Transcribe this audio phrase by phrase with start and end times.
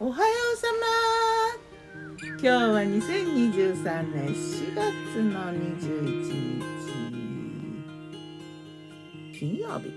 [0.00, 6.62] おはようさま今日は2023年4月の21
[9.32, 9.40] 日。
[9.40, 9.90] 金曜日。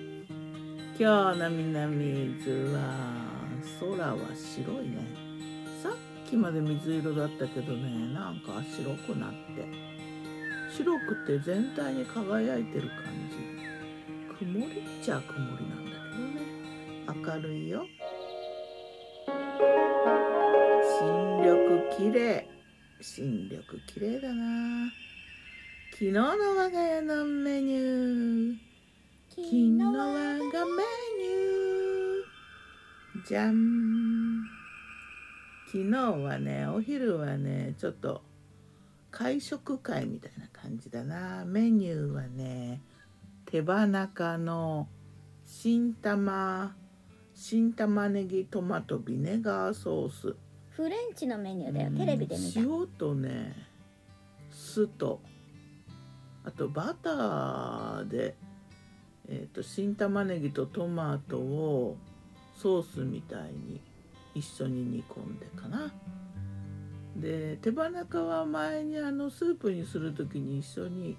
[0.99, 2.79] 今日の南伊豆は
[3.79, 5.05] 空は白いね。
[5.83, 5.93] さっ
[6.27, 9.67] きまで水色だったけどねなんか白くなって。
[10.75, 12.97] 白くて全体に輝いてる感
[13.29, 13.37] じ。
[14.39, 15.91] 曇りっちゃ曇りなんだ
[17.05, 17.37] けどね。
[17.37, 17.85] 明るいよ。
[21.01, 22.45] 新緑きれ
[23.01, 24.91] い新緑きれいだな。
[25.93, 28.55] 昨日の我が家のメニュー。
[29.31, 33.27] 昨日我がメニュー。
[33.27, 34.43] じゃん。
[35.71, 38.21] 昨日はねお昼はねちょっと
[39.09, 41.45] 会食会みたいな感じだな。
[41.45, 42.83] メニューはね
[43.45, 44.87] 手羽中の
[45.45, 46.75] 新玉。
[47.33, 50.35] 新玉ねぎトマトビネガーソース。
[50.81, 51.91] フレンチのメニューだよ。
[51.91, 52.59] テレビで見た。
[52.59, 53.53] 塩とね
[54.49, 55.21] 酢と。
[56.43, 58.33] あとバターで、
[59.29, 61.97] えー、と新玉ねぎとトマトを
[62.57, 63.79] ソースみたいに
[64.33, 65.93] 一緒に煮込んでかな。
[67.15, 71.15] で手羽中は前にあのスープにする時に一緒に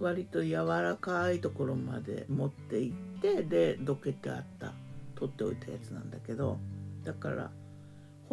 [0.00, 4.72] 割と柔らかいところまで持っていってでどけてあった
[5.14, 6.58] 取っておいたやつなんだけど
[7.04, 7.52] だから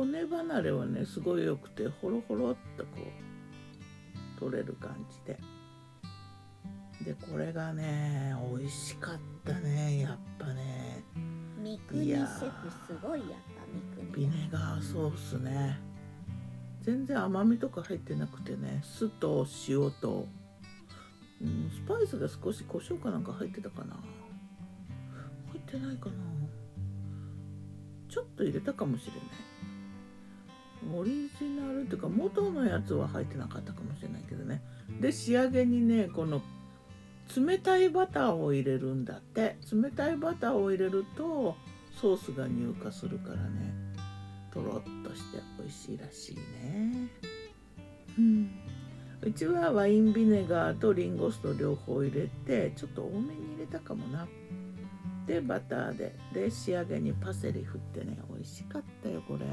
[0.02, 2.90] 骨離れはねすごい良くてホロホロっとこ
[4.38, 5.40] う取れる感じで。
[7.06, 11.04] でこれがね美味しかったねやっぱね。
[11.62, 13.36] 三國シェフすごいやっぱ
[13.96, 15.80] 三ビ國ネガーソースね。
[16.82, 20.28] 全然甘みとか入ってなくてね酢と塩と、
[21.40, 24.00] うん、スパイスが少し胡椒かなんか入ってたかな。
[25.52, 26.16] 入ってないかな。
[28.10, 29.22] ちょっと入れたかもしれない
[30.94, 34.62] オリジナルっていうか元のやつは入ってなかったかもしれないけどね。
[35.00, 36.42] で仕上げにねこの
[37.36, 39.58] 冷たいバターを入れるんだって。
[39.72, 41.56] 冷たいバターを入れると
[41.96, 43.74] ソースが乳化するからね。
[44.52, 47.08] とろっとして美味しいらしいね。
[48.18, 48.52] うん。
[49.22, 54.28] うちはワインビネガーとリンゴ酢と両方入れてちょっと多めに入れたかもな。
[55.28, 59.46] でバターでで仕上げにパセリ振ってね美味しかったよこれ。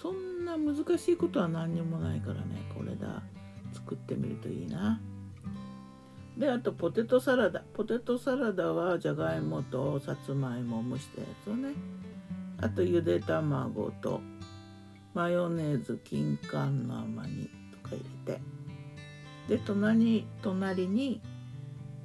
[0.00, 3.22] そんな難しいことは何にもないからねこれだ。
[3.72, 5.00] 作ってみるといいな。
[6.36, 7.60] であとポテトサラダ。
[7.74, 11.74] ポテトサラダはじゃがいもとさつまいも蒸したやつをね。
[12.60, 14.20] あとゆで卵と
[15.14, 18.40] マヨネーズ金柑の甘煮とか入れて。
[19.48, 21.20] で隣隣に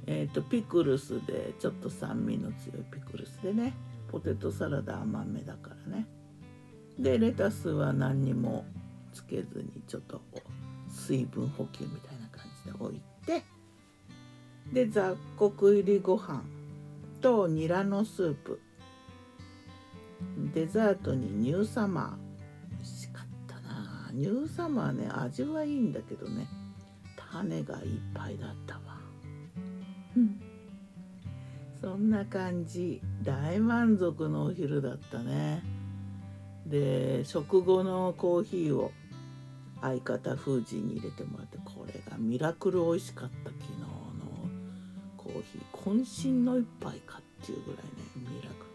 [0.06, 3.72] えー、とピクルスでちょっと酸味の強いピクルスでね
[4.10, 6.06] ポテトサラダ甘めだからね。
[6.98, 8.64] でレタスは何にも
[9.12, 13.42] つけずにちょっとこう水分補給みたいな感じで置いて
[14.72, 16.42] で雑穀入りご飯
[17.20, 18.60] とニラのスープ。
[20.54, 22.76] デザートにニューサマー。
[22.76, 26.46] 美味しかったなニューサマーね味はいいんだけどね
[27.16, 27.84] 種がいっ
[28.14, 28.80] ぱいだったわ。
[30.16, 30.40] うん。
[31.80, 33.00] そんな感じ。
[33.22, 35.62] 大満足のお昼だったね
[36.66, 38.92] で食後のコーヒーを
[39.80, 43.86] 相方フージーに入れてもらってこれがミラクル美味しかった昨日の
[45.16, 48.66] コーヒー渾身の一杯かっていうぐらいねミラク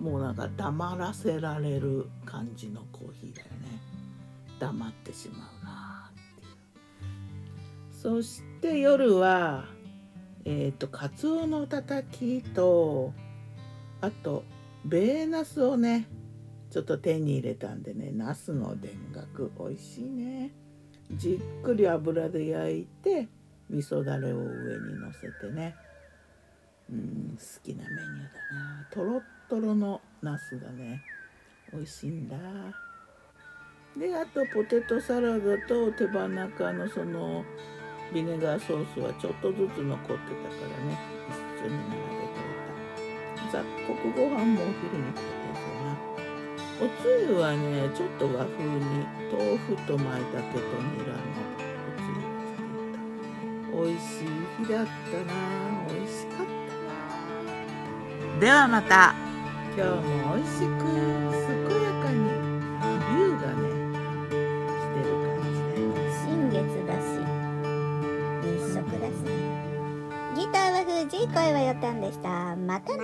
[0.00, 0.10] ル。
[0.10, 3.80] もうなんか黙らせられる感じのコーヒーだよね。
[4.58, 7.94] 黙ってしまうなっていう。
[7.94, 9.66] そして夜は
[10.44, 13.12] えっ、とカツオのたたきと
[14.00, 14.44] あと
[14.84, 16.06] ベーナスをね
[16.74, 18.88] ちょっと手に入れたんでねナスの田
[19.20, 20.50] 楽美味しいね。
[21.12, 23.28] じっくり油で焼いて
[23.70, 25.76] 味噌だれを上にのせてね。
[26.90, 28.88] うん好きなメニューだな。
[28.90, 31.00] とろっとろのナスがね
[31.72, 32.36] 美味しいんだ。
[33.96, 37.44] であとポテトサラダと手羽中のその
[38.12, 40.98] ビネガーソースはちょっとずつ残ってたからね
[41.54, 42.42] 一緒に並べて
[43.36, 43.52] おいた。
[43.52, 45.70] 雑穀ご飯もお昼に食べた
[46.10, 46.13] な。
[46.80, 51.20] おつゆはねちょっと和風に豆腐と舞茸とニラの
[51.52, 53.78] おつゆを作った。
[53.80, 54.26] 美味しい
[54.58, 54.90] 日だった
[55.24, 55.30] な
[55.88, 56.50] 美味しかった
[58.34, 58.40] な。
[58.40, 59.14] ではまた。
[59.76, 62.16] 今日も美味しく健やかに
[63.10, 63.62] 龍がね
[64.28, 64.38] 来
[64.94, 65.84] てる感じだよ
[66.22, 67.02] 新月だし
[68.42, 69.18] 日食だし。
[70.36, 72.54] ギターは藤井声はよたんでした。
[72.56, 73.02] またね